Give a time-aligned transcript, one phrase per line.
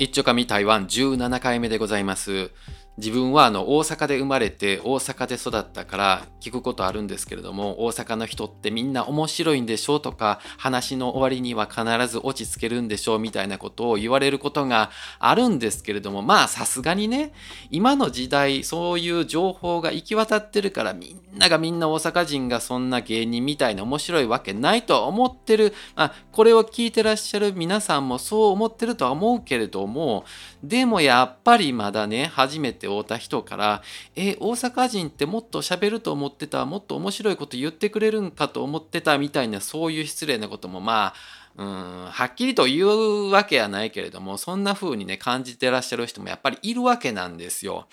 [0.00, 2.50] 一丁上台湾17回目でございます。
[3.00, 17.32] 自分はあの大阪で生まれて大阪で育ったから聞くことあるんですけれども大阪の人ってみんな面白いんでしょうとか話の終わりには必ず落ち着けるんでしょうみたいなことを言われることがあるんですけれどもまあさすがにね
[17.70, 30.26] 今の時代そういう情報が行き渡ってるからみんながみんな大阪人がそんな芸人みたいな面白いわけないとは思ってる、まあ、これを聞いてらっしゃる皆さんもそう思ってるとは思うけれども
[30.62, 33.82] でもやっぱりまだね初めて会った人から
[34.16, 47.86] 「え大阪人ってもっと喋ると思ってたもっと面白いこと言ってくれるんかと思ってた」みたいなそういう失礼なこともまあうんはっきりと言うわけはないけれどもそんな風にね感じてらっしゃる人もやっぱりいるわけなんですよ。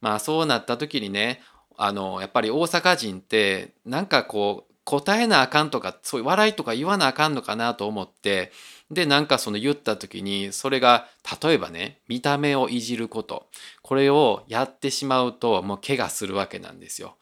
[0.00, 1.42] まあそうなった時にね
[1.76, 8.52] あのやっぱり大阪人ってなんかこう答えなあかんとかそういう笑いとか言わなあかんのかなと思って
[8.90, 11.06] でなんかその言った時にそれが
[11.42, 13.46] 例えばね見た目をいじること
[13.82, 17.16] これをやってしまうともう怪我するわけなんですよ。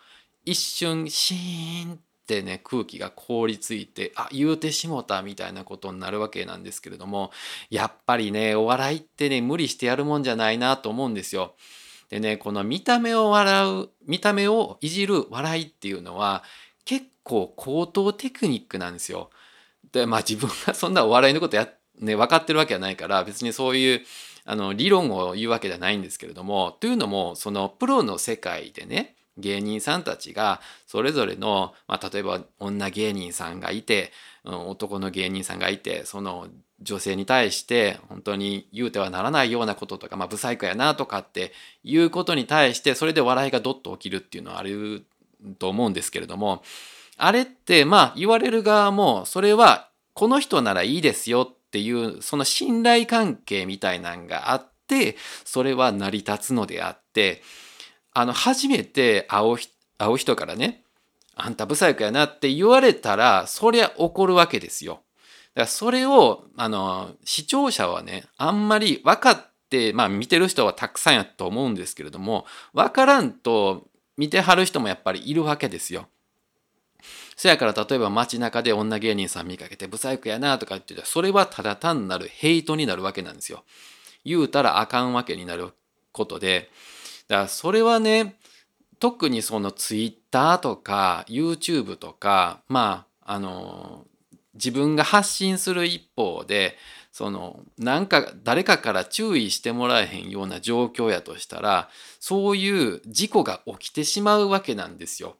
[0.44, 7.30] 一瞬シーンってね空気が凍りついてあ言うてしもたみたいなことになるわけなんですけれども
[7.68, 11.54] やっぱりねお笑いってね無理してやるもんじゃないなと思うんですよ。
[12.08, 16.42] でねこの見た目を笑う見た目をいじる笑いっていうのは
[16.86, 19.28] 結構高等テクニックなんですよ。
[19.92, 21.68] でまあ自分がそんなお笑いのことや、
[22.00, 24.00] ね、分かってるわけはないから別にそういう
[24.44, 34.12] あの理論を言うわけではないんですけれどもというのもそのプロの世界でね芸人さんたちがそれぞれの、まあ、例えば女芸人さんがいて、
[34.44, 36.48] うん、男の芸人さんがいてその
[36.80, 45.04] 女性に対して本当に言うてはならないようなこととか、まあ、ブサイクやなとかっていうことに対してそれで笑いがドッと起きるっていうのはある
[45.58, 46.62] と思うんですけれども
[47.18, 57.42] あれってまあ言われる側もそれはこの人ならいいですよっていうその信頼関係みたいなんがあってそれは成り立つのであって
[58.12, 59.56] あの初めて会う
[59.98, 60.82] 会う人からね
[61.34, 65.02] あんたブサイクやなって言われたらそりゃ怒るわけですよ。
[65.54, 73.86] だからそれをあの視聴者はねあんまり分かってまあ見てる人はたくさんやと思うんですけれども分からんと
[74.16, 76.08] 見てはる人もやっぱりいるわけですよ。
[77.36, 83.64] そやから例えば街中で女芸人さん見かけてブサイクやなとか言ってたらそれはただ単なるヘイトになるわけなんですよ。
[84.24, 85.72] 言うたらあかんわけになる
[86.12, 86.70] ことで
[87.28, 88.36] だからそれはね
[88.98, 94.04] 特にそのツイッターとか YouTube とかまああの
[94.54, 96.76] 自分が発信する一方で
[97.12, 101.88] そのなんか誰かから注意してもらえへんような状況やとしたら
[102.20, 105.36] そういう事故が起きてしまうわけなんですよ。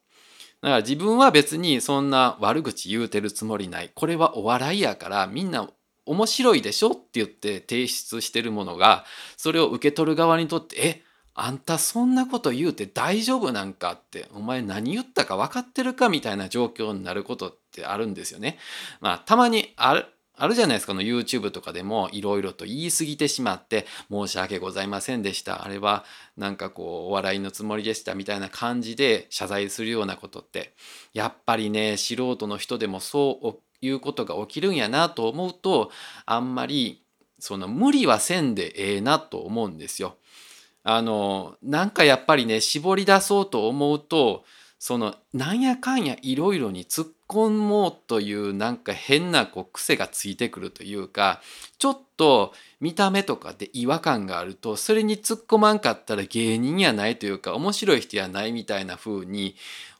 [0.61, 5.69] だから自分は別にそんな悪口言うてるつもりないこれはお笑いやからみんな
[6.05, 9.05] 面白いでしょって言って提出してるものが
[9.37, 11.03] それを受け取る側にとってえ
[11.41, 18.59] あんたそんなこと言うて大丈夫なんかってお前何言ったか分かってるかみたいな状況になることってあるんですよね。
[19.01, 20.05] まあたまにあ
[20.39, 26.05] あるじゃないですかの YouTube とかでもいろいろと言い過ぎてしまって申し訳ございませんでしたあれは
[26.37, 30.75] なんかこうお笑いのつもりでしたみたいな感じで謝罪するようなことって
[31.13, 35.91] やっぱりね素人の人でもそういうことが起きるんやなと思うと
[36.27, 37.03] あんまり
[37.39, 40.17] その無理はせんでええなと思うんですよ。
[40.83, 44.45] あのなんかやっぱりね絞り出そうと思うと
[44.79, 51.41] そのなんやかんやいろいろに突っ込もというなんか変なこう癖がついてくるというか
[51.79, 59.55] ちょっと見た目とかで違和感があるとそれに突っ込まんかったら芸人やないというか面白い人やないみたいな風に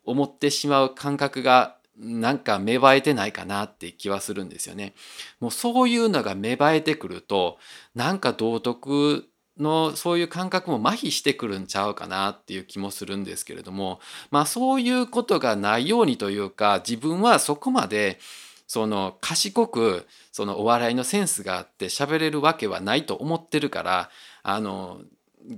[0.05, 4.95] 思ってしまう感覚がなんか芽生えてないかなって気はするんですよね。
[5.41, 7.59] もうそういうのが芽生えてくると
[7.95, 9.29] なんか道徳
[9.59, 14.01] のそういう感覚も麻痺してくるんちゃうかなっていう気もするんですけれども
[14.31, 18.19] まあそういうことがないようにというか自分はそこまで
[18.67, 24.11] その賢くそのお笑いのセンスがあって喋れるわけはないと思ってるから
[24.43, 25.01] あの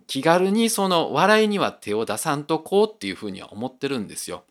[0.06, 4.44] 気軽にその笑いには手を出さんとこうっていうふうには思ってるんですよ。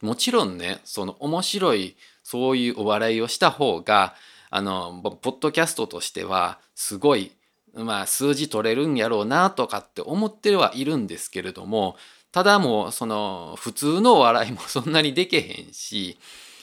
[0.00, 4.14] もちろんねその面白いそういうお笑いをした方が
[4.50, 7.32] あのポッドキャストとしてはすごい
[7.76, 11.96] まあ数字取れるんやろうなとかって思ってはいるんですけれども
[12.32, 16.18] ただもうその普通の笑いも そんなにでけへんし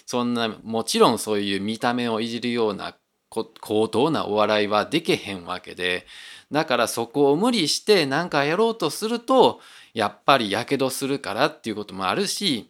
[0.05, 2.95] そんなもちろんそういう見た目をいじるような
[3.29, 6.05] 高等なお笑いはでけへんわけで
[6.51, 9.59] だからそこを無理して何かやろうとすると
[9.93, 12.69] やっぱりやけどするからっていうこともあるし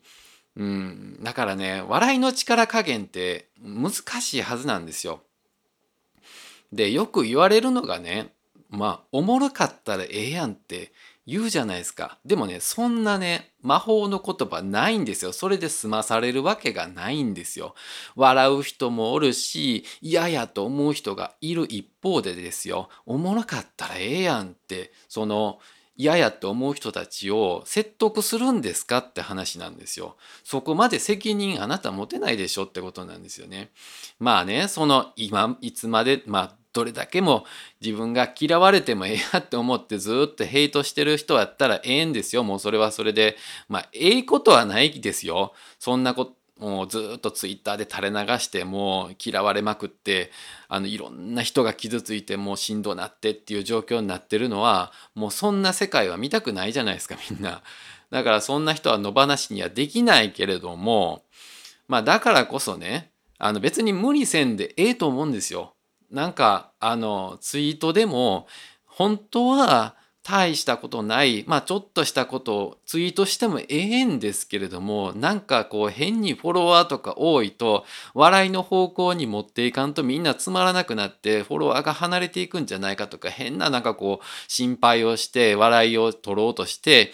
[0.56, 3.92] うん、だからね笑いの力加減って難
[4.22, 5.22] しいはずなんですよ。
[6.75, 8.34] でよく言われるのがね
[8.70, 10.92] まあおもろかったらええやんって
[11.25, 12.18] 言うじゃないですか。
[12.25, 15.31] でもね、そんなね、魔法の言葉ないんですよ。
[15.31, 17.75] それで済まされるわけがないんですよ。
[18.16, 25.60] 笑う人もおるし、嫌やと思う人がいる一方でですよ、おもろかったらええやんって、その、
[25.96, 30.18] 嫌やと思う人たちを説得するんですかって話なんですよ。
[30.44, 33.72] そこまで責任あなた持てないでしょってことなんですよね。
[34.19, 37.46] まあね、その今、いつまで、まあどれだけも
[37.81, 42.44] 自分が嫌われてもええやって思ってずっとヘイトしてる人やったらええんですよ。
[42.44, 43.38] もうそれはそれで。
[43.70, 45.54] まあ、ええことはないですよ。
[45.80, 50.31] そんなこと、もうずっとツイッターで垂れ流してもう嫌われまくって
[50.70, 57.62] あのいろんな人が傷ついてもうしんどなってっていう状況になってるのはもうそんな世界は見たくないじゃないですかみんな。
[58.12, 61.24] だからそんな人は野放しにはできないけれども
[61.88, 65.74] まあだからこそねあの別に無理せんでええと思うんですよ。
[66.13, 68.48] なんかあのツイートでも
[68.86, 77.83] 本当は大したことないまあちょっとしたことをツイートしてもええんですけれどもなんかこう変にフォロワーとか多いと
[78.13, 87.12] 笑いの方向に持っていかんとみんなつまらなくなってフォロワーが離れていくんじゃないかとか変ななんかこう心配をして笑いを取ろうとして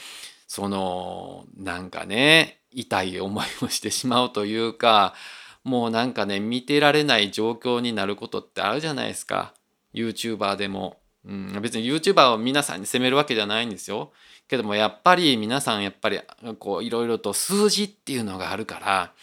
[0.48, 5.16] そのなんかね痛い思いをしてしまうというか
[5.64, 9.54] もうなんかね見てられない状況になることってあるじゃないですか。
[9.94, 14.12] YouTuber でも、うん、別に YouTuber を皆さんに責めるわけじゃないんですよ。
[14.48, 16.20] けどもやっぱり皆さんやっぱり
[16.58, 19.14] こういろいろと数字っていうのがあるから。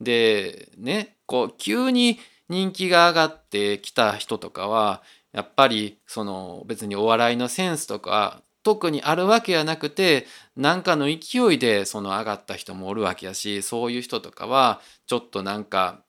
[0.00, 5.02] でねこう急に人気が上がってきた人とかは
[5.32, 10.26] やっぱりその別にお笑いのセンスとか特にあるわけやなくて
[10.56, 16.02] 何かの勢いでその上がった人もおるわけやしそういう人とかはちょっとなんか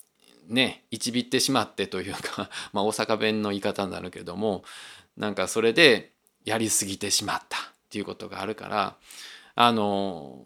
[0.48, 4.64] ねいちびってしまってというか まあ大阪弁の言い方になるけども
[5.16, 6.12] なんかそれで
[6.46, 8.96] やりすぎてしまったっていうことがあるから
[9.56, 10.46] あの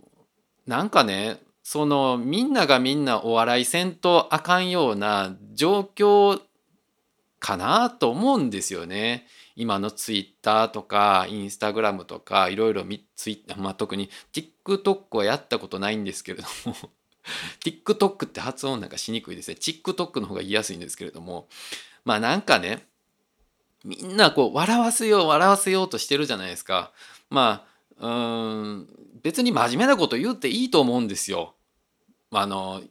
[0.68, 6.42] なんかねそのみんながみんなお笑いせんとあかんような状況
[7.40, 9.28] かなと思うんですよね。
[9.56, 12.84] 今のツイッターとかインスタグラムとかいろいろ
[13.16, 16.76] ツイッ まあ、特に TikTok はやったことないんですけれども
[17.64, 19.58] TikTok って発音なんかしにくいですね。
[19.60, 21.48] TikTok の方が言いやすいんですけれども
[22.04, 22.88] まあなんかね
[23.86, 26.92] みんなこう笑わせよう笑わせようとしてるじゃないですか。
[27.30, 27.66] ま
[28.00, 28.90] あうん
[29.22, 31.56] 別に真面目なこと言っていいと思うんですよ。
[32.32, 32.82] あの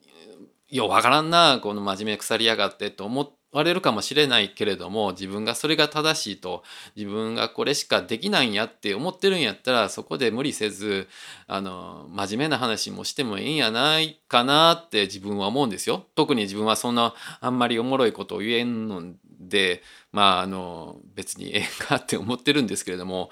[0.68, 6.62] ようわからんなこの真面目腐りやがってと思ってわれるかもしれないけれども自分がそれが正しいと
[6.96, 11.08] 自分がこれしかできないんやって思ってるんやったらそこで無理せず
[11.46, 16.06] あの真面目な話もしてもいいんやないかなって自分は思うんですよ。
[16.14, 19.82] 特に自分はそんなあんまりおもろいことを言えんので
[20.12, 23.30] まああの別にええかって思ってるんですけれども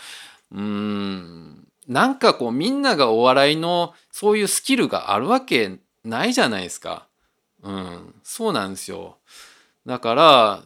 [0.53, 7.07] うーんなんかこうみんながお笑いのそういうスキルがあるわけないじゃないですか。
[7.63, 9.17] うん、そうなんですよ。
[9.87, 10.63] だから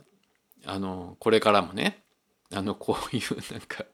[0.66, 2.02] あのこれからもね
[2.52, 3.84] あのこういうなんか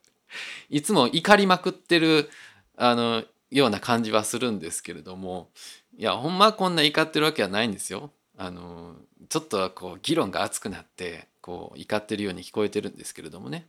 [0.69, 2.31] いつも怒りまくってる
[2.77, 5.51] あのような感じはするんですけれども
[5.97, 8.11] いやほんまこんな怒ってるわけはないんですよ。
[8.37, 8.95] あの
[9.29, 13.67] ちょっとこう議論が熱くなってこう怒ってるように聞こえてるんですけれどもね。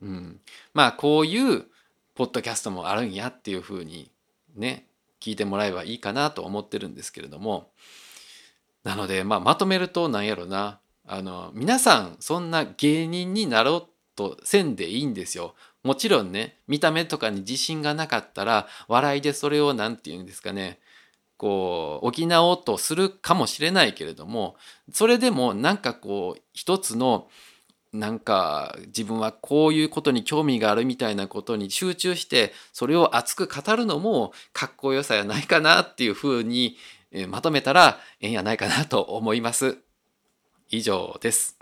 [0.00, 0.40] うん、
[0.72, 1.64] まあこういう
[2.14, 4.10] ポッドキャストもあるんやっていうふうに
[4.54, 4.86] ね
[5.20, 7.70] 聞いてもらえばいいかなと思ってるんですけれども
[8.84, 15.54] なので、まあ、まとめると何やろなあの皆さんそんな芸人になろうとせんでいいんですよ。
[15.82, 20.78] もちろんね見た目とかに自信がなかったら笑いでそれを何て言うんですかね
[21.36, 24.56] こう補おうとするかもしれないけれども
[24.92, 27.28] それでもなんかこう一つの
[27.92, 36.76] なんか自分はこういうことに興味があるみたいなことに集中してそれを熱く語るのもかっこよさやないかなっていうふうに
[37.28, 39.78] まとめたらええんやないかなと思います。
[40.74, 41.56] 以上です。